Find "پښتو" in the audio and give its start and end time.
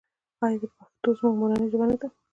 0.77-1.09